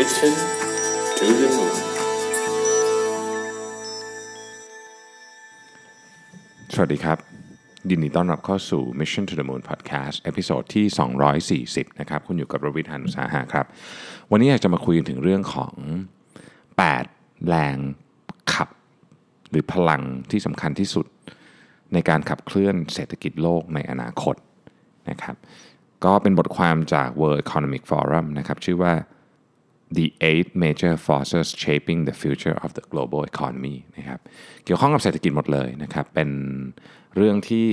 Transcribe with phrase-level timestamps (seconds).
[0.00, 0.34] Mission
[1.18, 1.76] to the Moon
[6.74, 7.18] สวัสดีครับ
[7.90, 10.86] ยินดีต้อนรับเข้าสู่ Mission to the Moon Podcast episode ที่
[11.62, 13.66] 240 นะครับ คุณอยู่กับรวิศ หาญอุตสาหะครับ
[14.30, 15.74] วันนี้อยากจะมาคุยถึงเรื่องของ
[16.80, 17.76] 8 แรง
[18.52, 18.68] ขับ
[19.50, 21.06] หรือพลังที่สำคัญที่สุด
[21.92, 24.36] ในการขับเคลื่อนเศรษฐกิจโลกในอนาคต
[25.10, 25.36] นะครับ
[26.04, 28.94] ก็เป็นบทความจาก World Economic Forum นะครับชื่อว่า
[29.98, 34.20] The Eight Major Forces Shaping the Future of the Global Economy นะครับ
[34.64, 36.28] เกี่ยวข้องกับเศรษฐกิจหมดเลยนะครับ เป็น
[37.16, 37.66] เรื่องที่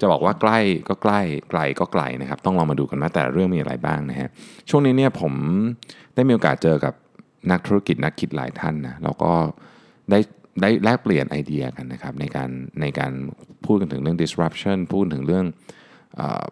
[0.00, 1.20] จะบอกว่าใกล้ก็ใกล้
[1.50, 4.28] ไกลก็ไกลนะครับ ต้องลองมาดูกันว่าแต่เรื่องมีอะไรบ้างนะฮะ
[4.68, 5.32] ช่วงนี้เนี่ยผม
[6.14, 6.94] ได้มีโอกาสเจอกับ
[7.50, 9.32] นักธุรกิจนักคิดหลายท่านนะแล้วก็
[10.10, 10.18] ได้
[10.60, 13.12] ได้แลกเปลี่ยนไอเดียกันนะครับในการในการ
[13.64, 15.44] พูดกันถึงเรื่อง disruption พูดถึงเรื่อง
[16.18, 16.44] ออ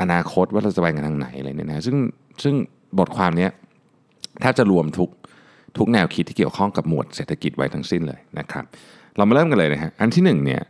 [0.00, 1.96] อนาคตว่าเราจะไปกันทางไหนอะไรเนี่ยนะซึ่ง
[2.42, 2.54] ซึ่ง
[2.98, 3.50] บทความเนี้ย
[4.40, 5.10] แทบจะรวมทุก
[5.78, 8.64] ทุกแนวคิดที่เกี่ยวข้องกับหมวดเศรษฐกิจไว้ทั้งสิ้นเลยนะครับ
[9.16, 10.62] เรามาเริ่มกันเลยนะฮะ อันที่หนึ่งเนี่ย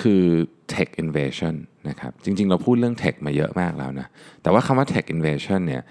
[0.00, 0.24] คือ
[0.72, 1.54] tech invasion
[1.88, 4.06] นะครับ จริง ๆ เราพูดเรื่อง tech มาเยอะมากแล้วนะ
[4.42, 5.82] แต่ว่าคำว่า tech invasion เนี่ย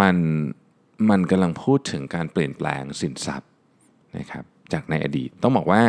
[0.00, 0.16] มัน
[1.10, 3.50] มันกำลังพูดถึงการเปลี่ยนแปลงสินทรัพย์
[4.18, 5.82] นะครับจากในอดีต ต้องบอกว่า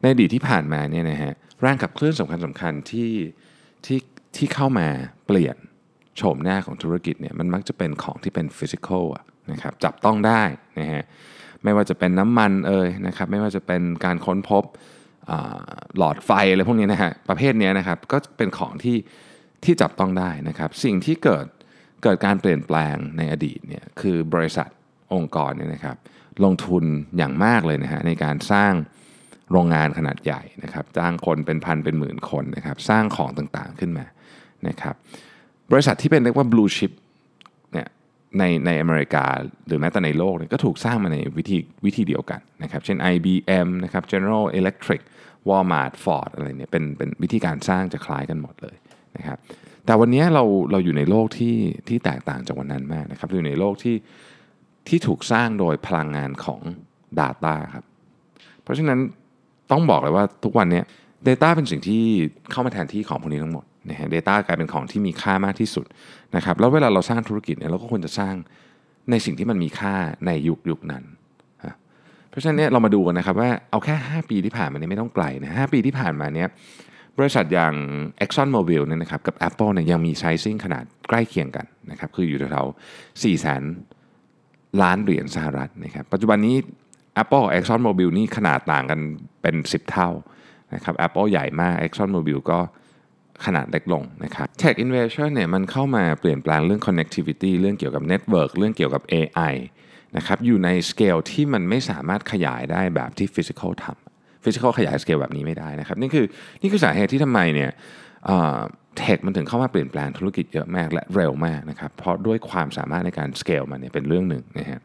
[0.00, 3.10] ในอดีตที่ผ่านมาเนี่ยนะฮะแรงขับเคลื่อนสำคัญสำคัญที่
[3.86, 3.98] ที่
[4.36, 4.88] ที่เข้ามา
[5.26, 5.56] เปลี่ยน
[6.16, 10.42] โฉมหน้าของธุรกิจเนี่ยมันมักจะเป็นของที่เป็นฟิสิกอลอะ นะครับจับต้องได้
[10.80, 11.04] นะฮะ
[11.64, 14.64] ไม่ว่าจะเป็นน้ำมันเอ่ยนะครับไม่ว่าจะเป็นการค้นพบ
[15.98, 18.96] หลอดไฟอะไรพวกนี้นะฮะประเภทนี้นะครับก็เป็นของที่
[19.64, 21.46] ที่จับต้องได้นะครับ สิ่งที่เกิด
[22.02, 24.68] เกิดการเปลี่ยนแปลงในอดีตเนี่ยคือบริษัท
[25.14, 25.96] องค์กรเนี่ยนะครับ
[26.44, 26.84] ลงทุน
[27.16, 28.72] อย่างมากเลยนะฮะในการสร้าง
[29.50, 34.06] โรงงานขนาดใหญ่นะครับ จ้างคนเป็นพันเป็นหมื่นคนนะครับ สร้างของต่างๆขึ้นมา
[34.68, 34.94] นะครับ
[35.72, 36.92] บริษัทที่เป็นเรียกว่า blue chip
[38.38, 39.24] ในในอเมริกา
[39.66, 45.02] หรือแม้แต่ในโลกเนี่ยก็ถูกสร้างมาในวิธีวิธีเดียวกันนะครับ เช่น IBM นะครับ General Electric
[45.48, 48.76] Walmart Ford อะไรเนี่ยเป็นเป็นวิธีการสร้างจะคล้ายกันหมดเลย
[49.16, 49.38] นะครับ
[49.86, 51.56] แต่วันนี้เราเราอยู่ในโลกที่
[51.88, 53.96] ที่แตกต่างจากวันนั้นมากนะครับอยู่ในโลกที่
[54.88, 56.60] ที่ถูกสร้างโดยพลังงานของ
[57.20, 57.84] Data ครับ
[58.62, 58.98] เพราะฉะนั้น
[59.70, 60.82] ต้องบอกเลยว่าทุกวันนี้
[61.28, 62.02] Data เป็นสิ่งที่
[62.50, 65.86] เข้ามาแทนที่ของพวกนี้ทั้งหมด นะฮะ Data กลายเป็นของที่มีค่ามากที่สุด
[66.36, 68.34] นะครับแล้วเวลาเราสร้างธุรกิจเนี่ยเราก็ควรจะสร้าง
[69.10, 69.94] ในสิ่งที่มันมีค่า
[70.26, 71.04] ในยุคยุคนั้น
[72.30, 76.48] เพราะฉะนั้นเนี่ยเรามาดูกันนะครับว่าเอาแค่ 5 ปีที่ผ่านมาเนี่ยไม่ต้องไกลนะหปีที่ผ่านมาเนี่ย
[77.18, 77.74] บริษัทอย่าง
[78.24, 83.62] Exxon Mobil เนี่ยนะครับกับ Apple เนี่ยยังมีไซซิ่งขนาดใกล้เคียงกันนะครับคืออยู่แถวๆ4แสน
[84.82, 86.56] ล้านเหรียญสหรัฐนะครับปัจจุบันนี้
[87.22, 89.00] Apple กับ Exxon Mobil นี่ขนาดต่างกัน
[89.42, 90.08] เป็น 10 เท่า
[90.74, 92.58] นะครับ Apple ใหญ่มาก Exxon Mobil ก็
[93.44, 99.54] ขนาดเล็กลงนะครับ Tech Innovation เนี่ยมันเข้ามาเปลี่ยนแปลงเรื่อง connectivity เรื่องเกี่ยวกับ network เรื่องเกี่ยวกับ AI
[100.16, 106.26] นะครับอยู่ในสเกลที่มันไม่สามารถขยายได้แบบที่ physical ทำ physical ขยายสเกลแบบนี้ไม่ได้นะครับนี่คือ
[106.62, 107.70] นี่คือสาเหตุที่ทำไมเนี่ย
[108.98, 114.80] เทคมันถึงเข้ามาเปลี่ยนแปลงธุรกิจเยอะมากและเร็วมากนะครับเพราะด้วยความสามารถในการสเกลมันเนี่ยเป็นเรื่องหนึ่งนะฮะ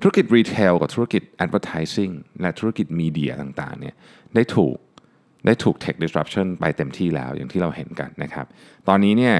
[0.00, 3.94] ธุรกิจรีเทลกับธุรกิจ advertising และธุรกิจมีเดียต่างๆเนี่ย
[4.34, 4.76] ได้ถูก
[5.46, 8.46] ได้ถูก tech disruption ไปเต็มที่แล้วอย่างที่เราเห็นกันนะครับ
[8.88, 9.36] ตอนนี้เนี่ย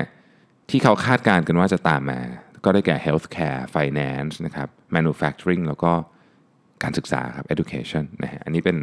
[0.70, 2.20] ที่เขาคาดการณ์กันว่าจะตามมา
[2.64, 5.92] ก็ได้แก่ healthcare finance นะครับ manufacturing แล้วก็
[6.82, 8.76] การศึกษาครับ education นะฮะอันนี้เป็น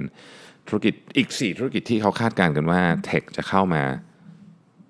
[0.68, 3.84] ธุรกิจอีก 4 ธุรกิจที่เขาคาดการณ์กันว่าเทคจะเข้ามา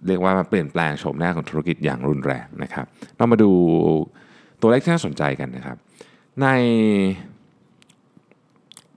[0.07, 2.85] เรียกว่ามาเปลี่ยนแปลงโฉมหน้าของธุรกิจอย่างรุนแรงนะครับ
[3.17, 3.51] เรามาดู
[4.61, 5.77] ตัวเลขที่น่าสนใจกันนะครับ
[6.41, 6.47] ใน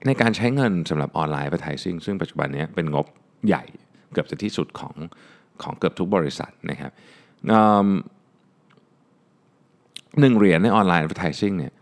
[0.05, 3.05] ในการใช้เงินสำหรับออนไลน์ advertising ซึ่งปัจจุบันนี้เป็นงบ
[3.47, 3.63] ใหญ่
[4.13, 4.95] เกือบจะที่สุดของ
[5.63, 6.91] ของเกือบทุกบริษัทนะครับ
[10.19, 11.73] หนึ่งเหรียญในออนไลน์ advertising เนี่ย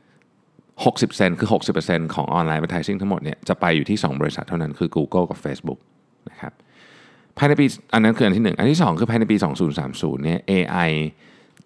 [0.56, 1.50] 60 เซนคือ
[1.82, 5.80] 60%ของออนไลน์ advertising ทั้งหมดเนี่ยจะไปอยู่ที่ 2 บริษัทเท่านั้นคือ Google กับ Facebook
[6.30, 6.54] นะครับ
[7.38, 9.38] ภายในปีอันนั้นคืออันที่ 1 อันที่ 2 คือภายในปี
[9.80, 10.92] 2030เนี่ย AI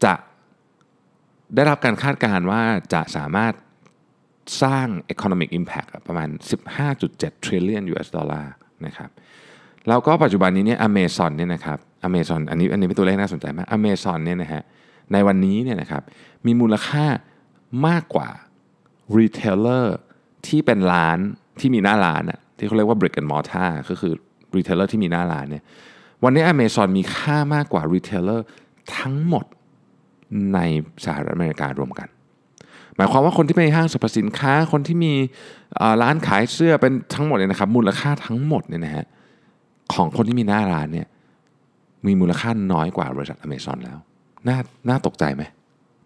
[0.04, 0.14] จะ
[1.56, 2.62] ได้รับการคาดการณ์ว่า
[2.94, 3.54] จะสามารถ
[4.64, 6.30] สร้าง economic impact ประมาณ
[6.88, 8.54] 15.7 trillion US ดอลลาร์
[8.86, 9.10] นะครับ
[9.88, 11.78] แล้วก็ปัจจุบันนี้เนี่ย Amazon เนี่ยนะครับ
[12.08, 14.64] Amazon อันนี้อันนี้เป็นตัวเลขน่าสนใจมาก Amazon เนี่ยนะฮะ
[15.14, 16.04] ในวันนี้เนี่ยนะครับ
[16.46, 17.06] มีมูลค่า
[17.88, 18.30] มากกว่า
[19.18, 19.86] retailer
[20.48, 21.18] ที่เป็นร้าน
[21.60, 24.14] ที่มีหน้าร้านอะที่เขาเรียกว่า brick and mortar ก็คือ
[24.56, 25.64] retailer ที่มีหน้าร้านเนี่ย
[26.24, 28.42] วันนี้ Amazon มีค่ามากกว่า retailer
[28.98, 29.46] ทั้งหมด
[30.54, 30.60] ใน
[31.06, 32.08] สหรัฐอเมริการวมกัน
[32.96, 35.14] หมายความว่าคนที่ไปห้างสรรพสินค้าคนที่มี
[36.02, 39.06] ร้านขายเสื้อเป็นทั้งหมดเนี่ยนะครับมูลค่าทั้งหมดเนี่ยนะฮะ
[39.94, 41.08] ของคนที่มีหน้าร้านเนี่ย
[42.08, 43.98] มีมูลค่าน้อยกว่าบริษัทอเมซอนแล้ว
[44.48, 44.58] น่า
[44.90, 45.44] น่าตกใจไหม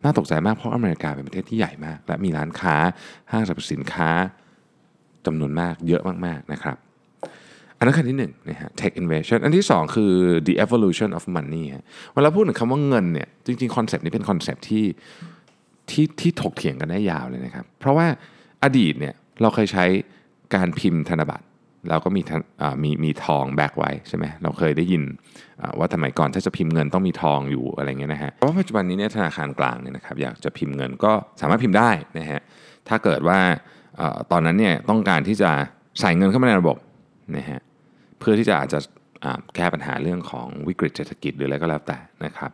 [0.03, 2.75] น่าตกใจมากเพราะอเมริกาเป็นประเทศที่ใหญ่มาก และมีร้านค้า
[3.31, 4.09] ห้างสรรพสินค้า
[5.25, 6.77] จำนวนมากเยอะมากๆนะครับ
[7.77, 10.11] อันนั้นคือที่หนึ่งนะฮะ tech invasion อันที่สองคือ
[10.47, 14.85] the evolution of money ฮะเวลาพูดถึงคำว่าเงินเนี่ยจริงๆ concept นี้เป็นคอนเซปต์ที่
[15.89, 18.07] ที่ที่ถกเถียงกันได้ยาวเลยนะครับ เพราะว่า
[18.63, 19.85] อดีตเนี่ยเราเคยใช้
[20.55, 21.45] การพิมพ์ธนบัตร
[21.89, 22.21] เราก็มี
[22.83, 25.03] มีมีทองแบกไว้ใช่ไหมเราเคยได้ยิน
[25.77, 32.41] ว่าสมัยก่อนถ้าจะพิมพ์เงินต้องมีทองอยู่อะไรเงี้ยนะฮะเพราะว่าปัจจุบันนี้เนี่ยธนาคารกลางเนี่ยนะครับอยากจะพิมพ์เงินก็สามารถพิมพ์ได้นะฮะ
[32.87, 33.39] ถ้าเกิดว่า
[34.31, 35.51] ตอนนั้นเนี่ยต้องการที่จะ
[35.99, 36.77] ใส่เงินเข้ามาในระบบ
[37.37, 37.59] นะฮะ
[38.19, 38.79] เพื่อที่จะอาจจะ
[39.55, 42.51] แก้ปัญหาเรื่องของวิกฤตเศรษฐกิจหรืออะไรก็แล้วแต่นะครับ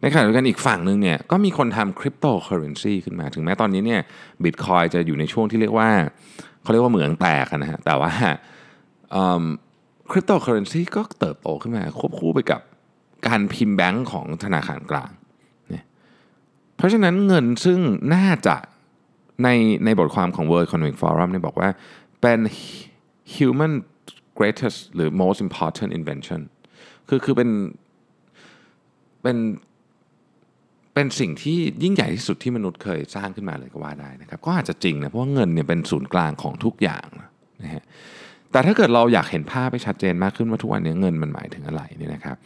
[0.00, 4.00] ในขณะเดียวกันอีกฝั่งหนึ่งเนี่ยก็มีคนทำคริปโตเคอเรนซีขึ้นมา ถึงแม้ตอนนี้เนี่ย
[4.44, 5.90] บิตคอยจะอยู่ในช่วงที่เรียกว่า
[6.62, 8.12] เขาเรียกว่าเหมืองแตกนะฮะแต่ว่า
[10.10, 12.60] คริปโตเคอเรนซีก็เติบโตขึ้นมาควบคู่ไปกับ
[13.26, 15.10] การพิมพ์แบงก์ของธนาคารกลาง
[15.70, 15.84] เนี่ย
[16.76, 17.78] เพราะฉะนั้นเงินซึ่ง
[18.14, 18.56] น่าจะ
[19.42, 19.48] ใน
[19.84, 21.68] ในบทความของ World Economic Forum เนี่ยบอกว่า
[22.20, 22.40] เป็น
[23.34, 23.72] human
[24.38, 26.40] greatest หรือ most important invention
[27.08, 27.50] คือคือเป็น
[29.22, 29.36] เป็น
[30.94, 37.08] เป็นสิ่งที่ยิ่งใหญ่ที่สุดที่มนุษย์เคยสร้างขึ้นมาเลยก็ว่าได้นะครับ ก็อาจจะจริงนะ เพราะว่าเงินเนี่ยเป็นศูนย์กลางของทุกอย่าง
[37.62, 37.84] นะฮะ
[38.52, 42.36] แต่ถ้าเกิดเราอยากเห็นภาพไปชัดเจนมากขึ้นว่าทุกวันนี้เงินมันหมายถึงอะไรเนี่ยนะครับ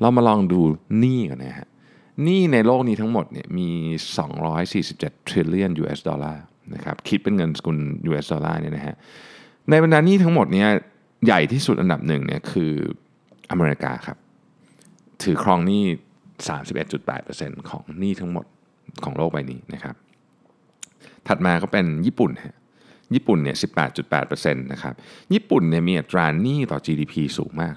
[0.00, 0.60] เรามาลองดู
[0.98, 1.68] หนี้กันนะฮะ
[2.24, 3.68] หนี้ในโลกนี้ทั้งหมดเนี่ยมี
[4.48, 6.44] 247 trillion US ดอลลาร์
[6.74, 7.78] นะครับคิดเป็นเงินสกุล
[8.08, 8.94] US ดอลลาร์เนี่ยนะฮะ
[9.70, 10.68] ในบรรดาหนี้ทั้งหมดเนี่ย
[11.26, 12.72] ใหญ่ที่สุดอันดับหนึ่งเนี่ยคือ
[13.50, 14.18] อเมริกาครับ
[15.22, 15.82] ถือครองหนี้
[16.76, 18.46] 31.8%ของหนี้ทั้งหมด
[19.04, 19.94] ของโลกใบนี้นะครับ
[21.28, 22.56] ถัดมาก็เป็นญี่ปุ่นฮะ
[23.14, 23.56] ญี่ปุ่นเนี่ย
[24.04, 24.94] 18.8%นะครับ
[25.34, 27.74] ญี่ปุ่นเนี่ยมีอัตราหนี้ต่อ GDP สูงมาก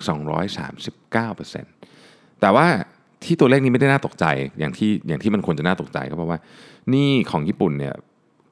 [1.59, 2.67] 239%แต่ว่า
[3.23, 4.25] ที่ตัวเลขนี้ไม่ได้น่าตกใจ
[4.59, 6.39] อย่างที่อย่างที่มันควรจะน่าตกใจก็เพราะว่า
[6.89, 7.93] หนี้ของญี่ปุ่นเนี่ย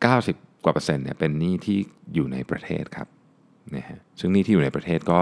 [0.04, 1.78] 90 กว่าเปอร์เซ็นต์เนี่ยเป็นหนี้ที่
[2.14, 3.08] อยู่ในประเทศครับ
[3.76, 5.20] นะฮะซึ่งหนี้ที่อยู่ในประเทศก็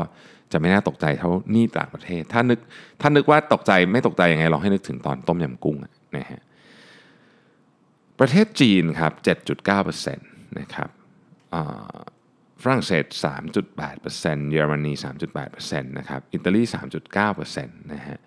[0.51, 2.59] จะไม่น่าตกใจเท่าหนี้ต่างประเทศ ถ้านึก
[3.01, 5.77] ถ้านึกว่าตกใจไม่ตกใจยังไงลองให้นึกถึงตอนต้มยำกุ้ง
[6.17, 6.41] นะฮะ
[8.19, 9.11] ประเทศจีนครับ
[9.65, 10.89] 7.9%นะครับ
[12.63, 13.05] ฝรั่งเศส
[13.77, 14.93] 3.8%เยอรมนี
[15.41, 16.61] 3.8%นะครับ อิตาลี
[17.25, 18.17] 3.9%นะฮะ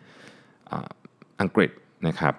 [1.40, 1.70] อังกฤษ
[2.06, 2.34] นะครับ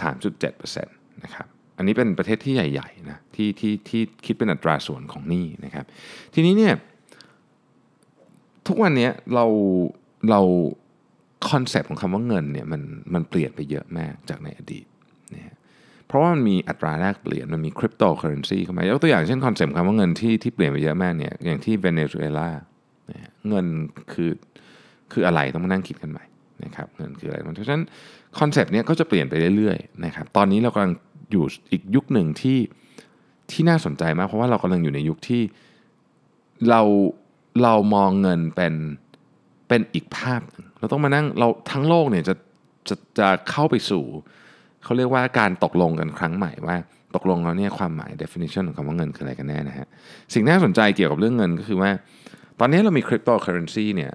[0.00, 1.46] 3.7%นะครับ
[1.76, 5.86] อันนี้เป็นประเทศที่ใหญ่ๆนะที่ที่ที่คิดเป็นอัตราส่วนของหนี้นะครับ
[6.34, 6.74] ทีนี้เนี่ย
[8.66, 9.46] ทุกวันนี้เรา
[10.30, 10.40] เรา
[11.50, 12.82] concept ของคำว่าเงินเนี่ยมัน
[13.14, 14.86] มันเปลี่ยนไปเยอะมากจากในอดีต
[16.14, 22.48] เพราะว่ามันมีอัตราแลกเปลี่ยนมันมีคริปโตเคอเรนซีเข้ามายกตัวอย่างเช่น concept คำว่าเงินที่ที่เปลี่ยนไปเยอะมากเนี่ยอย่างที่เวเนซุเอลา
[23.48, 23.66] เงิน
[24.12, 24.30] คือ
[25.12, 26.24] คืออะไรต้องมานั่งคิดกันใหม่
[26.64, 27.84] นะครับเงินคืออะไรเพราะฉะนั้น
[28.38, 30.92] concept เนี้ยก็จะเปลี่ยนไปเรื่อยๆนะครับตอนนี้เรากำลัง
[31.32, 32.58] อยู่อีกยุคหนึ่งที่
[33.50, 35.42] ที่น่าสนใจมาก เพราะว่าเรากำลังอยู่ในยุคที่
[36.68, 36.82] เรา
[37.62, 38.74] เรามองเงินเป็น
[39.68, 42.34] เป็นอีกภาพหนึ่งเราต้องมานั่งเราทั้งโลกเนี่ยจะ
[42.88, 44.04] จะจะเข้าไปสู่
[44.84, 46.76] เขาเรียกว่าการตกลงกันครั้งใหม่ว่า
[47.14, 49.86] ตกลงแล้วเนี่ยความหมาย definition ของคำว่าเงินคืออะไรกันแน่นะฮะ
[50.34, 51.90] สิ่งน่าสนใจเกี่ยวกับเรื่องเงินก็คือว่า
[52.60, 54.12] ตอนนี้เรามีคริปโตเคอเรนซีเนี่ย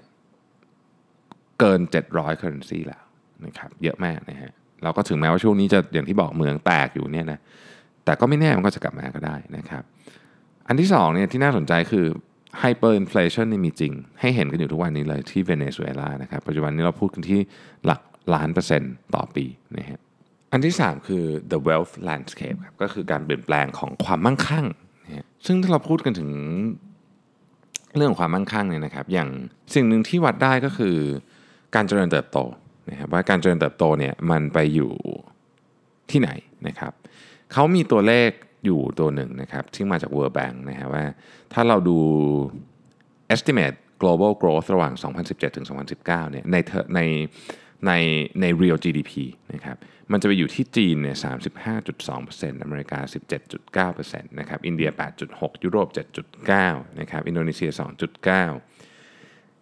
[1.60, 1.80] เกิน
[2.10, 3.02] 700 currency แล้ว
[3.46, 4.50] นะครับเยอะมากนะฮะ
[4.82, 7.38] เราก็ถึงแม้ว่าช่วงนี้จะอย่างที่บอกเมืองแตกอยู่เนี่ยนะ
[8.04, 9.82] แต่ก็ไม่แน่มันก็จะกลับมาก็ได้นะครับ
[10.68, 12.06] อันที่สองเนี่ยที่น่าสนใจคือ
[12.58, 17.40] hyperinflation นี่มีจริง ให้เห็นกันอยู่ทุกวันนี้เลยที่เวเนซุเอลานะครับปัจจุบันนี้เราพูดกันที่
[17.86, 18.00] หลัก
[18.34, 19.44] ล้านเปอร์เซ็นต์ต่อปี
[19.78, 20.00] นะฮะ
[20.52, 24.66] อันที่ 3 คือ the wealth landscape ครับก็คือการเปลี่ยนแปลงของความมั่งคั่ง
[25.46, 26.30] ซึ่งถ้าเราพูดกันถึง
[27.96, 29.28] เรื่องของความมั่งคั่งเนี่ยนะครับ อย่าง
[29.74, 30.96] สิ่งหนึ่งที่วัดได้ก็คือ
[31.74, 32.38] การเจริญเติบโต
[32.90, 34.92] นะครับว่าการเจริญเติบโตเนี่ยมันไปอยู่
[36.10, 36.30] ที่ไหน
[36.66, 36.92] นะครับ
[37.52, 38.30] เขามีตัวเลข
[38.64, 41.04] อยู่ตัวหนึ่งนะครับที่มาจาก World Bank นะฮะว่า
[41.52, 41.98] ถ้าเราดู
[43.34, 44.92] estimate global growth ระหว่าง
[45.24, 46.56] 2017 ถึง 2019 เนี่ยใน
[46.94, 47.00] ใน
[47.86, 47.92] ใน
[48.40, 49.12] ใน real GDP
[49.52, 49.76] นะครับ
[50.12, 51.16] มันจะไปอยู่ที่จีนเนี่ย
[51.88, 52.98] 35.2%อเมริกา
[53.90, 54.90] 17.9%นะครับ อินเดีย
[55.26, 55.88] 8.6ยุโรป
[56.42, 57.70] 7.9นะครับ อินโดนีเซีย
[58.10, 58.22] 2.9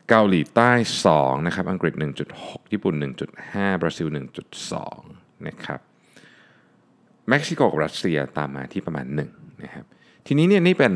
[0.09, 0.73] เกาหลีใต้
[1.11, 1.95] 2นะครับ อังกฤษ
[2.33, 2.95] 1.6ญี่ปุ่น
[3.39, 4.09] 1.5บราซิล
[4.77, 5.81] 1.2นะครับ
[7.29, 9.85] เม็กซิโกกับรัสเซียตามมาที่ประมาณ1นะครับ
[10.27, 10.95] ทีนี้เนี่ยนี่เป็น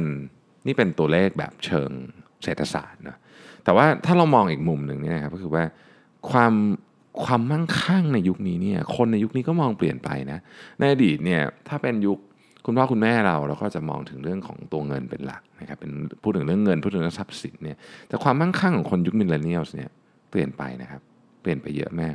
[0.66, 1.90] นี่เป็นตัวเลขแบบเชิง
[2.42, 3.16] เศรษฐศาสตร์นะ
[3.64, 5.64] แต่ว่าถ้าเรามองอีกมุมหนึ่งเนี่ยนะครับก็คือว่า
[6.30, 6.52] ความ
[7.24, 10.38] ความมั่งคั่งในยุคนี้เนี่ยคนในยุคนี้ก็มองเปลี่ยนไปนะ
[10.78, 12.18] ในอดีตเนี่ยถ้าเป็นยุค
[12.66, 15.92] คุณพ่อคุณแม่เราเราก็จะมองถึงเรื่องของตัวเงินเป็นหลักนะครับเป็น
[16.22, 17.76] พูดถึงเรื่องเงินพูดถึงเรื่องทรัพย์สินเนี่ย
[18.08, 19.90] แต่ความมั่งคั่งของคนยุค millennial เนี่ย
[20.30, 21.00] เปลี่ยนไปนะครับ
[21.42, 22.14] เปลี่ยนไปเยอะมาก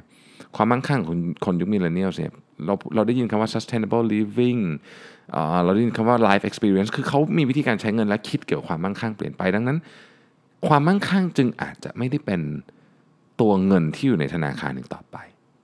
[0.55, 2.31] ความมั่งคั่งของคนยุค millennial เนี่ย
[2.65, 4.61] เราเราได้ยินคำว่า sustainable living
[5.63, 9.77] เราได้ยินคำว่า life experience คือเขามีวิธีการใช้เงินและคิดเกี่ยวกับความมั่งคั่งเปลี่ยนไปดังนั้น
[10.67, 12.41] ความมั่งคั่งจึงอาจจะไม่ได้เป็น
[13.41, 15.17] ตัวเงินที่อยู่ในธนาคารหนึ่งต่อไป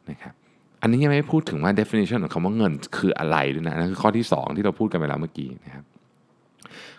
[0.09, 0.33] นะครับ
[0.81, 5.83] อันนี้ยังไม่พูดถึงว่า definition ของคำว่าเงินคืออะไรด้วยนะนั่นคือข้อที่ 2 ที่เราพูดกันไปแล้วเมื่อกี้นะครับ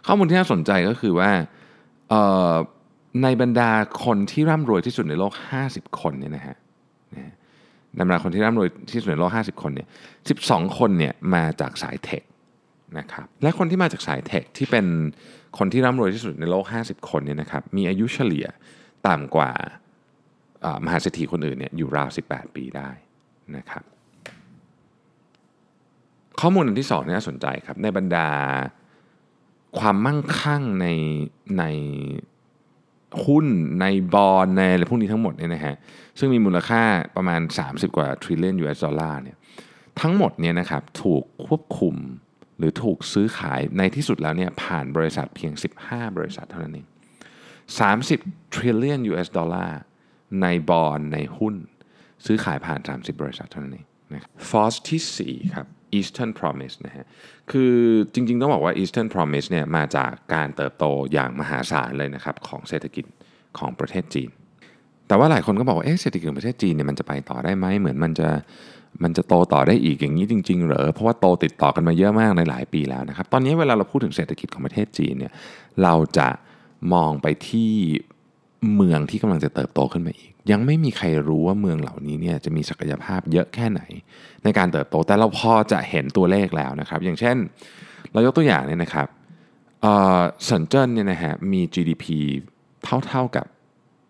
[0.07, 1.31] ข้อมูลที่น่าสนใจก็คือว่า
[3.23, 3.71] ในบรรดา
[4.05, 5.33] คนที่ร่ำรวยที่สุดในโลก
[5.67, 6.57] 50 คนเนี่ยนะฮะ
[7.15, 7.33] นะ
[7.95, 9.89] ในบรรดาคนที่ร่ำรวยที่สุดในโลก 50 คนเนี่ย
[10.33, 12.23] 12 คนเนี่ยมาจากสายเทค
[12.99, 14.87] นะครับและคนที่มาจากสายเทคที่เป็น
[15.59, 18.47] คนที่ร่ำรวยที่สุดในโลก 50 คนเนี่ยนะครับมีอายุเฉลี่ย
[19.09, 19.51] ต่ำกว่า
[20.85, 22.91] มหาเศรษฐีคนอื่นเนี่ยอยู่ราว 18 ปีได้
[23.57, 23.85] นะครับ
[26.41, 28.29] ข้อมูลอันที่สองนี่น่าสนใจครับในบรรดา
[29.79, 30.87] ความมั่งคั่งใน
[31.59, 31.65] ใน
[33.25, 33.47] หุ้น
[33.81, 35.77] ในบอลในอะไรพวกนี้ทั้งหมดเนี่ยนะฮะ
[36.19, 36.83] ซึ่งมีมูลค่า
[37.17, 39.37] ประมาณ 30 กว่า trillion US ดอลลาร์เนี่ย
[40.01, 41.95] ทั้งหมดเนี่ยนะครับถูกควบคุม
[42.59, 45.53] หรือถูกซื้อขายในที่สุดแล้วเนี่ยผ่านบริษัทเพียง
[45.85, 46.87] 15 บริษัทเท่านั้นเอง
[48.11, 49.81] 30 trillion US ดอลลาร์
[50.43, 51.55] ในบอลในหุ้น
[52.25, 55.67] ซื้อขายผ่าน 30 บริษัทเท่านั้นเองนะฟอสที่4ครับ
[55.99, 57.07] Eastern Promise นะฮะ
[57.51, 57.75] คือ
[58.15, 63.05] จริงๆ ต้องบอกว่า Eastern Promise เนี่ยมาจากการเติบโตอย่างมหาศาลเลยนะครับของเศรษฐกิจ
[63.59, 64.31] ของประเทศจีน
[65.09, 68.29] แต่ว่าหลายคนก็บอกว่าเอ๊ะเศรษฐกิจของประเทศจีนเนี่ยมันจะไปต่อได้ไหมเหมือนมันจะ
[69.03, 75.33] มันจะโตต่อได้อีกอย่างนี้จริง ๆ เหรอ เพราะว่าโตติดต่อกันมาเยอะมากในหลายปีแล้วนะครับ ตอนนี้เวลาเราพูดถึงเศรษฐกิจของประเทศจีนเนี่ย
[75.83, 76.29] เราจะ
[76.93, 77.73] มองไปที่
[78.75, 83.83] เมืองที่กำลังจะเติบโตขึ้นมาอีก ยังไม่มีใครรู้ว่าเมืองเหล่านี้เนี่ยจะมีศักยภาพเยอะแค่ไหน
[84.45, 87.37] ในการเติบโตแต่เราพอจะเห็นตัวเลขแล้วนะครับ อย่างเช่น
[88.13, 89.09] เรายกตัวอย่างเนี่ยนะครับ
[89.83, 92.05] เอ่อเซินเจิ้นเนี่ยนะฮะมี GDP
[92.85, 93.47] เท่าๆกับ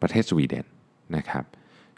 [0.01, 0.65] ประเทศสวีเดน
[1.17, 1.45] นะครับ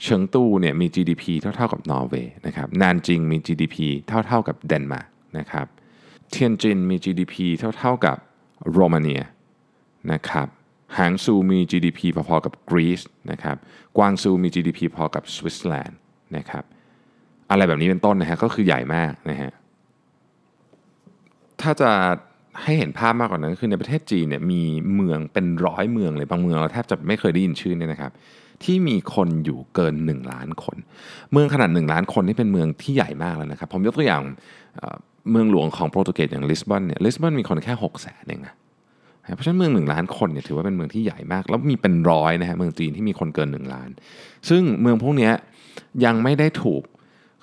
[0.03, 5.09] เฉิงตูเนี่ยมี GDP เท่าๆกับนอร์เวย์นะครับนานจิงมี GDP เท่าๆกับเดนมาร์ก
[5.39, 5.67] นะครับ
[6.31, 8.17] เทียนจินมี GDP เท่าๆกับ
[8.73, 9.23] โรมาเนีย
[10.13, 10.49] นะครับ
[10.99, 13.01] หางโจวมี GDP พอๆกับกรีซ
[13.33, 13.57] นะครับ
[13.97, 15.99] กวางโจวมี GDP พอกับสวิตเซอร์แลนด์
[16.37, 16.65] นะครับ
[17.51, 19.53] อะไรแบบนี้เป็นต้นนะฮะก็คือใหญ่มากนะฮะ
[21.61, 21.91] ถ้าจะ
[22.63, 24.63] ให้เห็นภาพมากกว่านั้นก็คือในประเทศจีนเนี่ยมี
[24.95, 28.13] เมืองเป็นร้อยเมืองเลยบางเมืองเราแทบจะไม่เคยได้ยินชื่อเนี่ยนะครับ
[28.65, 30.77] ที่มีคนอยู่เกิน 1 ล้านคน
[31.33, 34.23] เมืองขนาด 1 ล้านคนนี่เป็นเมืองที่ใหญ่มากแล้วนะครับผมยกตัวอย่าง
[35.31, 38.55] เมืองหลวงของโปรตุเกสอย่างลิสบอนเนี่ยลิสบอนมีคนแค่ 6 0แสนเองนะ
[39.35, 43.91] เพราะฉะนั้นเมือง1ล้านคนเนี่ยถือว่าเป็นเมืองที่ใหญ่มาก แล้วมีเป็นร้อยนะฮะเมืองจีนที่มีคนเกิน 1 ล้าน
[44.49, 45.33] ซึ่งเมืองพวกนี้ย
[46.05, 46.83] ยังไม่ได้ถูก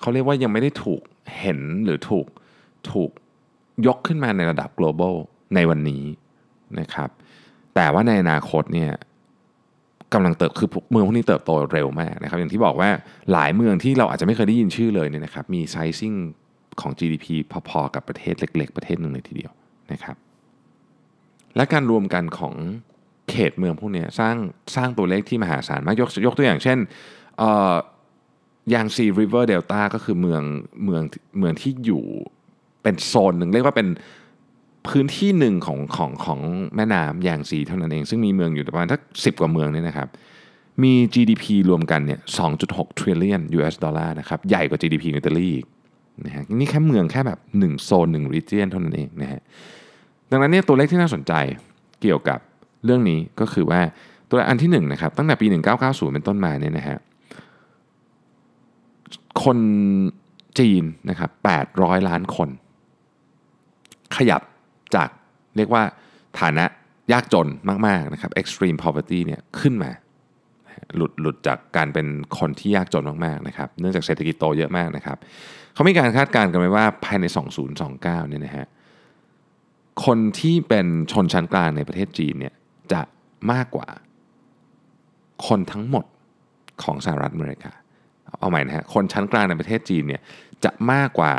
[0.00, 1.00] เขาเรียกว่ายังไม่ได้ถูก
[1.38, 2.26] เห็นหรือถูก
[2.90, 3.10] ถูก
[3.86, 5.14] ยกขึ้นมาในระดับ global
[5.54, 6.04] ในวันนี้
[6.80, 7.08] นะครับ
[7.74, 8.90] แต่ว่าในอนาคตเนี่ย
[10.14, 12.90] กำลังเติบคือเมืองพวกนี้เติบโตเร็วมากนะครับ อย่างที่บอกว่า
[13.32, 16.16] หลายเมืองที่เราอาจจะไม่เคยได้ยินชื่อเลยเนี่ยนะครับมี sizing
[16.80, 17.26] ของ GDP
[17.68, 19.52] พอๆกับประเทศเล็ก ๆ ประเทศหนึ่งเลยทีเดียว
[19.92, 20.16] นะครับ
[21.56, 22.54] และการรวมกันของ
[23.30, 24.36] เขตเมืองพวกนี้สร้าง
[24.76, 26.78] สร้างตัวเลขที่มหาศาลมากยกยกตัวอย่างเช่น
[27.38, 27.74] เอ่อ
[28.74, 30.42] ยางซีริเวอร์เดลต้าก็คือเมือง
[30.84, 31.02] เมือง
[31.38, 32.04] เมืองที่อยู่
[32.82, 33.88] เป็นโซนหนึ่งเรียกว่าเป็น
[34.88, 36.40] พื้นที่หนึ่งของของของ
[36.76, 40.08] แม่น้ำยางซีเท่านั้นเอง ซึ่งมีเมืองอยู่ประมาณทักสิบกว่าเมืองเนี่ยนะครับ
[40.82, 42.20] มี GDP รวมกันเนี่ย
[42.60, 45.66] 2.6 trillion US ดอลลาร์นะครับ ใหญ่กว่า GDP องอิตาลีอีก
[46.26, 49.40] นะฮะนี่แค่เมืองแค่แบบ 1 โซน 1 region เท่านั้นเองนะฮะ
[50.30, 51.32] ดังนั้นเนี่ยตัวเลขที่น่าสนใจ
[52.02, 52.38] เกี่ยวกับ
[52.84, 53.80] เรื่องนี้ก็คือว่า
[54.30, 55.46] ตัวอันที่หนึ่งนะครับตั้งแต่ปี
[55.80, 56.98] 1990 เป็นต้นมาเนี่ยนะฮะ
[59.44, 59.58] คน
[60.58, 61.30] จีนนะครับ
[61.70, 62.48] 800 ล้านคน
[64.16, 64.42] ขยับ
[64.94, 65.08] จาก
[65.56, 65.82] เรียกว่า
[66.40, 66.64] ฐานะ
[67.12, 67.48] ยากจน
[67.86, 69.90] มาก ๆ นะครับ extreme poverty เนี่ยขึ้นมา
[70.96, 72.06] หลุดหลุดจากการเป็น
[72.38, 75.16] คนที่ยากจนมาก ๆ นะครับ เนื่องจากเศรษฐกิจโตเยอะมากนะครับ
[75.74, 77.24] เขามีการคาดการณ์กันไว้ว่าภายใน
[77.72, 78.66] 2029 เนี่ยนะฮะ
[80.04, 82.54] คนที่เป็นชนชั้นกลางในประเทศจีนเนี่ย
[82.92, 83.02] จะ
[83.52, 83.88] มากกว่า
[85.46, 86.04] คนทั้งหมด
[86.82, 87.72] ของสหรัฐอเมริกา
[88.38, 90.22] เอาใหม่นะฮะ คนชั้นกลางในประเทศจีนเนี่ย
[90.64, 91.32] จะมากกว่า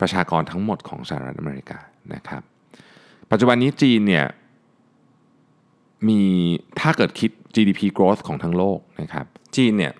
[0.00, 1.78] ประชากรทั้งหมดของสหรัฐอเมริกา
[2.14, 2.42] นะครับ
[3.30, 4.26] ปัจจุบันนี้จีนเนี่ย
[6.08, 6.20] มี
[6.80, 9.26] ถ้าเกิดคิด GDP growth ของทั้งโลกนะครับ
[9.56, 9.92] จีนเนี่ย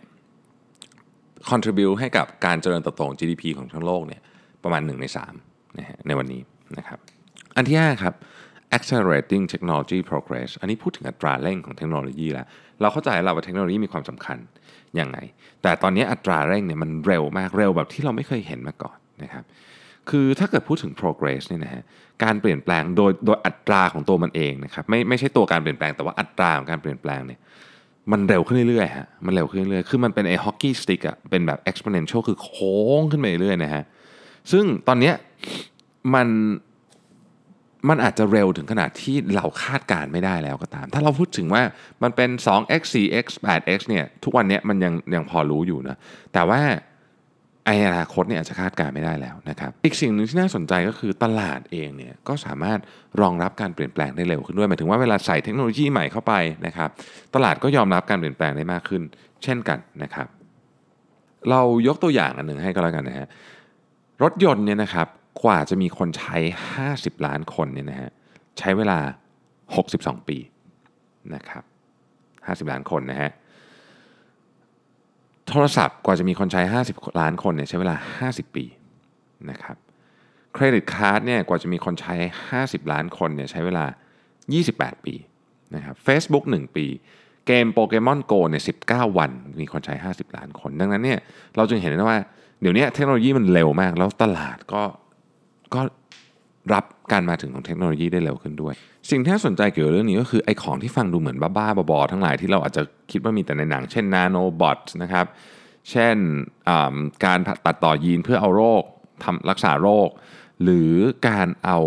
[1.51, 4.23] contribute ให้กับการเจริญเติบโตของ GDP ของทั้งโลกเนี่ย
[4.63, 5.07] ประมาณ 1 ใน
[5.41, 6.41] 3นะฮะในวันนี้
[6.79, 6.99] นะครับ
[7.57, 8.15] อันที่ 5 ครับ
[8.77, 12.47] accelerating technology progress อันนี้พูดถึงอัตราเร่งของเทคโนโลยีแล้ว
[12.81, 14.39] เราเข้าใจแล้วว่าเทคโนโลยีมีความสำคัญ
[15.01, 15.19] ยังไง
[15.63, 19.45] แต่ตอนนี้อัตราเร่งเนี่ยมันเร็วมากเร็วแบบที่เราไม่เคยเห็นมาก่อนนะครับ
[20.11, 21.83] คือถ้าเกิดพูดถึง progress เนี่ยนะฮะ
[22.25, 27.41] การเปลี่ยนแปลงโดยโดยอัตราของตัวมันเองนะครับไม่ไม่ใช่ตัวการเปลี่ยนแปลงแต่ว่าอัตราของการเปลี่ยนแปลงเนี่ย
[28.13, 33.85] มันเร็วขึ้นเรื่อยๆฮะมันเร็วขึ้นเรื่อยๆคือมันเป็นไอ้ฮอกกี้สติ๊กอะเป็นแบบ exponential คือโค้งขึ้นไปเรื่อยๆนะฮะ
[34.53, 35.15] ซึ่งตอนเนี้ย
[36.15, 36.29] มัน
[37.89, 41.63] มันอาจจะเร็วถึงขนาดที่เราคาดการณ์ไม่ได้แล้วก็ตาม ถ้าเราพูดถึงว่า
[42.03, 45.97] มันเป็น 2x 4x 8x เนี่ยทุกวันนี้มันยังยังพอรู้อยู่นะ
[46.33, 46.61] แต่ว่า
[47.65, 52.79] ไออนาคตเนี่ยอาจจะคาดการณ์ไม่ได้แล้วนะครับ อีกสิ่งหนึ่งที่น่าสนใจก็คือตลาดเองเนี่ยก็สามารถ
[53.21, 56.35] รองรับการเปลี่ยนแปลงได้เร็วขึ้นด้วยหมายถึงว่าเวลาใส่เทคโนโลยีใหม่เข้าไป
[56.67, 56.89] นะครับ
[57.35, 59.03] ตลาดก็ยอมรับการเปลี่ยนแปลงได้มากขึ้น
[59.45, 60.27] เช่นกันนะครับ
[61.51, 63.29] เรายกตัวอย่างอันหนึ่งให้ก็แล้วกันนะฮะ
[64.23, 65.09] รถยนต์เนี่ยนะครับ
[65.43, 66.37] กว่าจะมีคนใช้
[66.81, 68.11] 50 ล้านคนเนี่ยนะฮะ
[68.59, 68.99] ใช้เวลา
[69.65, 70.39] 62 ปี
[71.35, 71.65] นะครับ
[72.67, 73.31] 50 ล้านคนนะฮะ
[75.49, 77.97] โทรศัพท์กว่าจะมีคนใช้ 50 ล้านคนเนี่ยใช้เวลา
[78.33, 78.65] 50 ปี
[79.51, 79.77] นะครับ
[80.55, 82.15] เครดิตการ์ดเนี่ยกว่าจะมีคนใช้
[82.51, 83.85] 50 ล้านคนเนี่ยใช้เวลา
[84.45, 85.15] 28 ปี
[85.75, 86.87] นะครับ Facebook 1ปี
[87.47, 91.19] เกมโปเกมอนโกเนี่ย19 วันมีคนใช้ 50 ล้านคน ดังนั้นเนี่ย
[91.57, 92.21] เราจึงเห็นได้ว่า
[92.61, 94.83] เดี๋ยวนี้เทคโนโลยีมันเร็วมาก แล้วตลาดก็
[95.75, 95.83] ก็
[96.75, 98.75] รับการมาถึงของเทคโนโลยีได้เร็วขึ้นด้วย
[99.11, 105.27] สิ่งที่น่าสนใจเกี่ยวกับเรื่องนี้ก็คือไอ้ของที่ฟังดูเหมือนบ้าๆบอๆทั้งหลายที่เราอาจจะคิดว่ามีแต่ในหนัง เช่นนาโนบอทนะครับ
[105.91, 106.17] เช่น
[107.25, 108.83] การตัดต่อยีนเพื่อเอาโรค
[109.25, 110.09] ทำรักษาโรค
[110.63, 110.93] หรือ
[111.29, 111.79] การเอา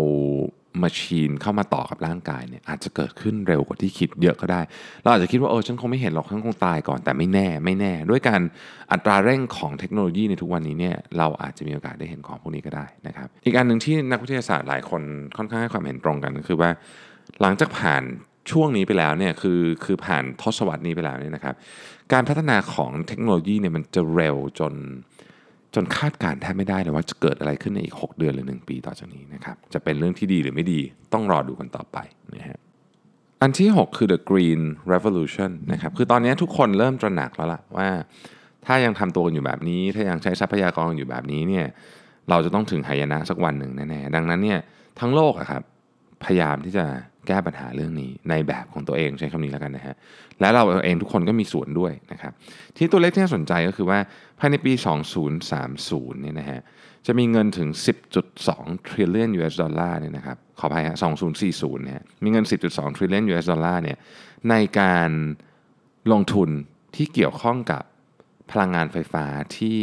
[0.84, 4.60] มาชีนเข้ามาต่อกับร่างกายเนี่ยอาจจะเกิดขึ้นเร็วกว่าที่คิดเยอะก็ได้
[5.02, 8.40] เราอาจจะคิดว่าเออฉันคงไม่เห็นหรอกฉันคงตายก่อนแต่ไม่แน่ไม่แน่ ด้วยการ
[8.92, 15.02] อัตราเร่งของเทคโนโลยีในทุกวันนี้เนี่ยเราอาจจะมีโอกาสได้เห็นของพวกนี้ก็ได้นะครับอีกอันหนึ่งที่นักวิทยาศาสตร์หลายคน
[15.36, 16.70] ค่อนข้างให้ความเห็นตรงกันก็คือว่า
[17.40, 18.02] หลังจากผ่าน
[18.50, 21.54] ช่วงนี้ไปแล้วเนี่ยคือคือผ่านทศวรรษนี้ไปแล้วเนี่ยนะครับ
[22.12, 24.72] การพัฒนาของเทคโนโลยีเนี่ยมันจะเร็วจน
[25.74, 30.80] จนคาดการแทบไม่ได้เลยว่าจะเกิดอะไรขึ้นในอีก 6 เดือนหรือ 1 ปีต่อจากนี้นะครับจะเป็นเรื่องที่ดีหรือไม่ดี
[31.12, 31.98] ต้องรอดูกันต่อไป
[32.36, 32.58] นะฮะ
[33.42, 37.88] อันที่ 6 คือ the green revolution นะครับคือตอนนี้ทุกคนเริ่มตระหนักแล้วล่ะว่า
[38.66, 41.66] ถ้ายังทำตัวกันอยู่แบบนี้ ถ้ายังใช้ทรัพยากรอยู่แบบนี้เนี่ย
[42.30, 44.60] เราจะต้องถึงหายนะสักวันหนึ่งแน่ๆดังนั้นเนี่ย
[45.00, 45.62] ทั้งโลกอะครับ
[46.24, 46.84] พยายามที่จะ
[47.28, 49.94] แก้ปัญหาเรื่องนี้ในแบบของตัวเองใช้คำนี้แล้วกันนะฮะ
[50.40, 52.32] และเราเองทุกคนก็มีส่วนด้วยนะครับ
[52.76, 53.98] ที่ตัวเลขที่น่าสนใจก็คือว่า
[54.38, 54.72] ภายในปี
[55.46, 56.60] 2030เนี่ยนะฮะ
[57.06, 57.68] จะมีเงินถึง
[58.28, 60.96] 10.2 trillion US ดอลลาร์เนี่ยนะครับขออภัยฮะ
[61.40, 63.98] 2040เนี่ยมีเงิน 10.2 trillion US ดอลลาร์เนี่ย
[64.50, 65.10] ในการ
[66.12, 66.48] ลงทุน
[66.96, 67.82] ที่เกี่ยวข้องกับ
[68.50, 69.24] พลังงานไฟฟ้า
[69.56, 69.78] ที่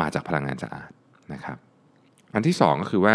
[0.00, 0.90] มาจากพลังงานสะอาด
[1.32, 1.58] นะครับ
[2.34, 3.14] อันที่ 2 ก็คือว่า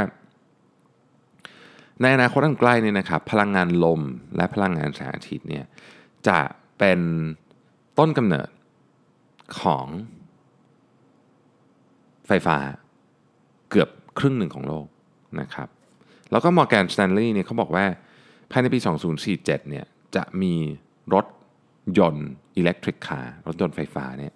[2.01, 4.01] ในอนาคตอันใกล้เนี่ยนะครับพลังงานลม
[4.36, 5.65] และพลังงานแสงอาทิตย์เนี่ย
[6.27, 6.39] จะ
[6.77, 6.99] เป็น
[7.99, 8.49] ต้นกำเนิด
[9.62, 9.86] ของ
[12.27, 12.57] ไฟฟ้า
[13.69, 14.88] เกือบครึ่งหนึ่งของโลก
[15.39, 15.67] นะครับ
[16.31, 17.86] แล้วก็มอร์แกนสแตนลีย์เนี่ยเขาบอกว่า
[18.51, 18.79] ภายในปี
[19.23, 20.53] 2047 เนี่ยจะมี
[21.13, 21.25] รถ
[21.97, 24.31] ยนต์ electric car รถยนต์ไฟฟ้าเนี่ย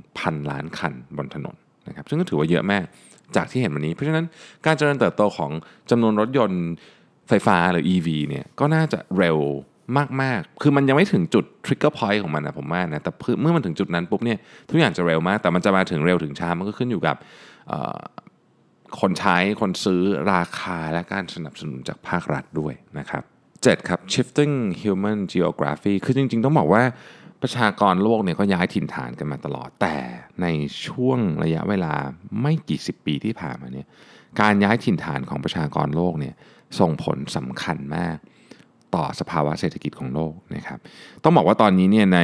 [0.00, 1.56] 1,000ล้านคันบนถนน
[1.88, 2.84] นะครับซึ่งก็ถือว่าเยอะมาก
[3.36, 4.26] จากที่เห็นวันนี้ เพราะฉะนั้น
[4.66, 5.50] การเจริญเติบโตของ
[5.90, 6.64] จำนวนรถยนต์
[7.28, 9.38] ไฟฟ้าหรือ EV เนี่ยก็น่าจะเร็ว
[10.22, 13.10] มาก ๆ คือมันยังไม่ถึงจุด trigger point ของมันนะผมว่านะ แต่
[13.40, 14.38] เมื่อมันถึงจุดนั้นปุ๊บเนี่ย
[14.70, 17.16] ทุกอย่างจะเร็วมาก แต่มันจะมาถึงเร็วถึงช้ามันก็ขึ้นอยู่กับ
[19.00, 23.22] คนใช้ คนซื้อราคาและการสนับสนุนจากภาครัฐด้วยนะครับ
[23.54, 26.82] 7ครับ shifting human geography คือจริง ๆ ต้องบอกว่า
[27.42, 29.96] ประชากรโลกเนี่ยก็ย้ายถิ่นฐานกันมาตลอด แต่
[30.42, 30.46] ใน
[30.86, 31.94] ช่วงระยะเวลา
[32.42, 33.86] ไม่กี่สิบปีที่ผ่านมาเนี่ย
[34.40, 36.34] การย้ายถิ่นฐานของประชากรโลกเนี่ย
[36.80, 38.16] ส่งผลสำคัญมาก
[38.94, 40.78] ต่อสภาวะเศรษฐกิจของโลกนะครับ
[41.22, 42.20] ต้องบอกว่าตอนนี้เนี่ยใน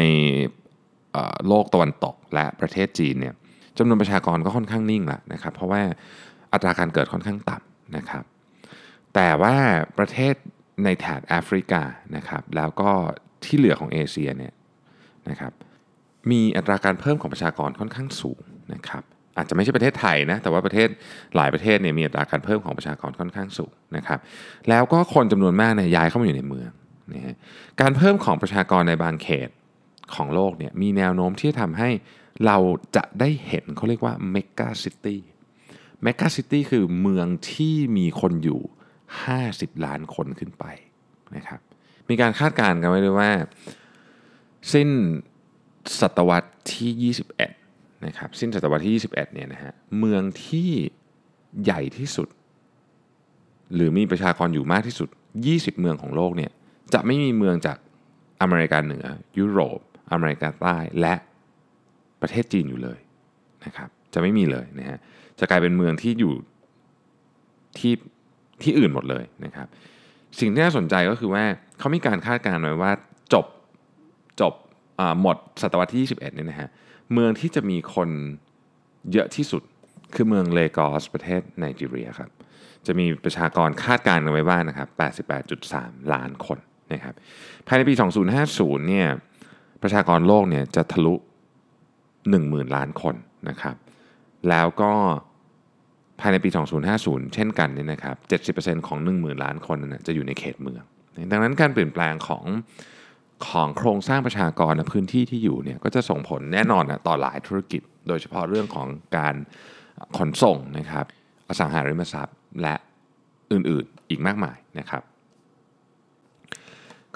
[1.48, 3.34] โลกตะวันตกและประเทศจีนเนี่ย
[3.78, 5.82] จำนวนประชากรก็ค่อนข้างนิ่งละนะครับ เพราะว่า
[6.52, 8.24] อัตราการเกิดค่อนข้างต่ำนะครับ
[9.14, 9.56] แต่ว่า
[9.98, 10.34] ประเทศ
[10.84, 11.82] ในแถบแอฟริกา
[12.16, 12.90] นะครับแล้วก็
[13.44, 14.54] ที่เหลือของเอเชียเนี่ย
[15.28, 15.52] นะครับ
[16.30, 18.40] มีอัตราการเพิ่มของประชากรค่อนข้างสูง
[18.74, 19.04] นะครับ
[19.40, 20.88] อาจจะไม่ใช่ประเทศไทยนะ แต่ว่าประเทศ
[21.36, 24.18] หลายประเทศเนี่ยมีอัตราการเพิ่มของประชากรค่อนข้างสูงนะครับ
[24.68, 26.70] แล้วก็คนจำนวนมากเนี่ยย้ายเข้ามาอยู่ในเมือง
[27.12, 27.36] นะ
[27.80, 29.48] การเพิ่มของประชากรในบางเขต
[30.14, 31.90] ของโลกเนี่ยมีแนวโน้มที่จะทำให้
[32.46, 32.58] เรา
[32.96, 38.60] จะได้เห็นเขาเรียกว่า megacity megacity คือเมืองที่มีคนอยู่
[39.20, 40.64] 50 ล้านคนขึ้นไป
[41.36, 41.60] นะครับ
[42.08, 43.30] มีการคาดการณ์กันไว้ด้วยว่า
[44.72, 44.88] สิ้น
[46.00, 47.59] ศตวรรษที่ 21
[48.06, 50.70] นะครับสิ้นศตวรรษที่ 21เนี่ยนะฮะเมืองที่
[51.64, 52.28] ใหญ่ที่สุด
[53.74, 55.08] หรือมีประชากรอยู่มากที่สุด
[55.44, 56.50] 20 เมืองของโลกเนี่ย
[56.94, 57.76] จะไม่มีเมืองจาก
[58.40, 59.04] อเมริกาเหนือ
[59.38, 59.78] ยุโรป
[60.12, 61.14] อเมริกาใต้และ
[62.20, 63.00] ประเทศจีนอยู่เลย
[63.64, 64.98] นะครับจะไม่มีเลยนะฮะ
[65.38, 66.34] จะกลายเป็นเมืองที่อยู่
[67.78, 67.92] ที่
[68.62, 69.66] ที่อื่นหมดเลยนะครับ
[70.38, 71.44] สิ่งที่น่าสนใจก็คือว่า
[71.78, 72.92] เขามีการคาดการณ์ไว้ว่า
[73.32, 73.46] จบ
[74.40, 74.54] จบ
[75.20, 76.68] หมดศตวรรษที่ 21เนี่ยนะฮะ
[77.12, 78.08] เมืองที่จะมีคน
[79.12, 79.62] เยอะที่สุด
[80.14, 82.30] คือเมืองเลกอสประเทศไนจีเรียครับ
[82.86, 84.88] จะมีประชากรคาดการณ์กันไว้ว่านะครับ
[85.50, 86.58] 88.3 ล้านคน
[86.92, 87.14] นะครับ
[87.66, 87.94] ภายในปี
[88.40, 89.08] 2050 เนี่ย
[89.82, 91.14] ประชากรโลกเนี่ยจะทะลุ
[91.94, 93.14] 10,000 ล้านคน
[93.48, 93.76] นะครับ
[94.48, 94.92] แล้วก็
[96.20, 96.50] ภายในปี
[96.92, 98.12] 2050 เช่นกันเนี่ยนะครั
[98.48, 100.82] บ 70%ของ 10,000 ล้านคนนะจะอยู่ในเขตเมือง
[101.30, 102.44] ดังนั้นการเปลี่ยนแปลงของ
[103.48, 109.34] ของโครงสร้างประชากรในพื้นที่ที่อยู่เนี่ยก็จะส่งผลแน่นอนนะต่อหลายธุรกิจ โดยเฉพาะเรื่องของการ
[110.18, 111.06] ขนส่งนะครับ
[111.48, 112.74] อสังหาริมทรัพย์และ
[113.52, 115.02] อื่นๆอีกมากมายนะครับ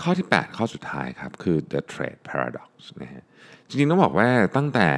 [0.00, 2.70] ข้อที่ 8 ข้อสุดท้ายครับ คือ the trade paradox
[3.02, 3.24] นะฮะ
[3.68, 4.88] จริงๆต้องบอกว่าตั้งแต่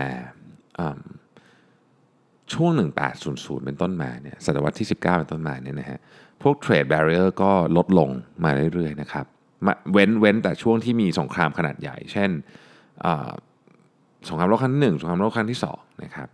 [2.54, 2.70] ช่วง
[3.18, 5.98] 1800 เป็นต้นมาเนี่ยศตวรรษที่ 19 เป็นต้นมาเนี่ยนะฮะ
[6.42, 8.10] พวก trade barrier ก็ลดลง
[8.44, 9.26] มาเรื่อยๆนะครับ
[9.92, 12.30] เว้นเว้นแต่ช่วงที่มีสงครามขนาดใหญ่ เช่น
[14.28, 16.28] สงครามโลกครั้งที่หนึ่งสงครามโลกครั้งที่สองนะครับ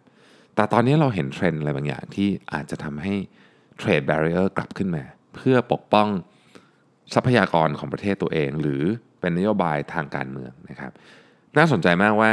[0.54, 3.14] แต่ตอนนี้เราเห็นเทรนด์อะไรบางอย่างที่อาจจะทำให้
[3.80, 5.04] trade barrier กลับขึ้นมา
[5.34, 6.08] เพื่อปกป้อง
[7.14, 8.82] ทรัพยากรของประเทศตัวเอง หรือ
[9.20, 10.92] เป็นนโยบายทางการเมืองนะครับ
[11.56, 12.32] น่าสนใจมากว่า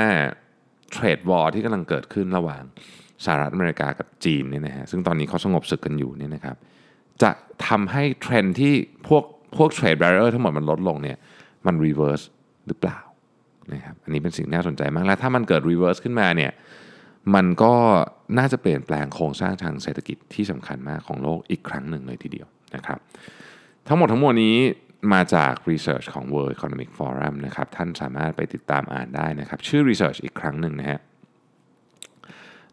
[0.91, 2.63] trade war ที่กำลังเกิดขึ้นระหว่าง
[3.25, 6.57] สหรัฐอเมริกากับจีนเนี่ยนะฮะซึ่งตอนนี้เขาสงบศึกกันอยู่เนี่ยนะครับ
[7.23, 7.31] จะ
[7.67, 8.73] ทำให้เทรนด์ที่
[9.07, 9.23] พวก
[9.57, 11.17] พวกเทรดแบร r เออร์ทั้งหมดมันลดลงเนี่ย
[11.65, 12.21] มัน reverse
[12.67, 12.99] หรือเปล่า
[13.73, 16.51] นะครับอันนี้เป็นสิ่งน่าสนใจมากและถ้ามันเกิด reverse ขึ้นมาเนี่ย
[17.35, 17.73] มันก็
[18.37, 22.99] น่าจะเปลี่ยนแปลงโครงสร้างทางเศรษฐกิจที่สำคัญมากของโลกอีกครั้งหนึ่งเลยทีเดียวนะครับ
[23.87, 24.55] ทั้งหมดทั้งมวลนี้
[25.13, 30.99] มาจาก Research ของ World Economic Forum นะครับท่านสามารถไปติดตามอ่านได้นะครับ ชื่อ Research อีกครั้งหนึ่งนะฮะ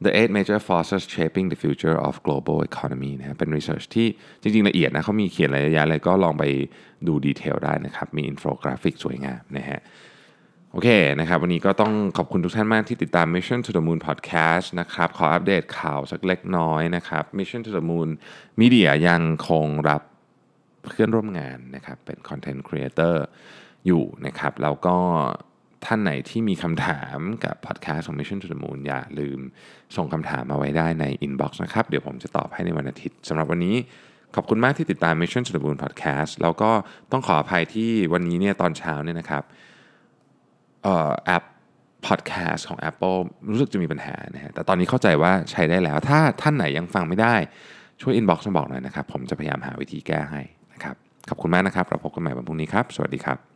[0.04, 4.08] The eight major forces shaping the future of global economy นะเป็น research ที่
[4.42, 6.44] จริงๆละเอียดนะเขามีเขียนรายละเอียดอะไรก็ลองไป
[7.06, 9.80] ดู detail ได้นะครับ มีอินโฟกราฟิกสวยงามนะฮะ
[10.72, 10.88] โอเค
[11.20, 18.08] นะครับ วันนี้ก็ต้องขอบคุณทุกท่านมากที่ติดตาม Mission to the Moon Podcast นะครับ ขออัปเดตข่าวสักเล็กน้อยนะครับ Mission to the Moon
[18.60, 20.02] Media ยังคงรับ
[20.84, 23.16] เพื่อนร่วมงานนะครับ เป็น Content Creator
[23.86, 24.96] อยู่นะครับ แล้วก็
[25.84, 29.40] ท่านไหนที่มีคำถามกับ Podcast ของ Mission to the Moon อย่าลืม
[29.96, 33.76] ส่งคำถามมาไว้ได้ใน Inbox นะครับ เดี๋ยวผมจะตอบให้ในวันอาทิตย์สำหรับวันนี้
[34.34, 36.70] ขอบคุณมากที่ติดตาม Mission to the Moon Podcast แล้วก็
[37.12, 39.42] ต้องขออภัยที่วันนี้เนี่ยตอนเช้าเนี่ยนะครับ
[40.86, 41.44] ออแอป
[42.06, 43.18] พอดแคสต์ของ Apple
[43.50, 47.34] รู้สึกจะมีปัญหานะฮะแต่ตอนนี้เข้าใจว่าใช้ได้แล้ว ถ้าท่านไหนยังฟังไม่ได้
[48.00, 50.96] ช่วย inbox มาบอกหน่อยนะครับ ผมจะพยายามหาวิธีแก้ให้นะครับ
[51.28, 53.55] ขอบคุณมากนะครับ เราพบกันใหม่วันพรุ่งนี้ครับ สวัสดีครับ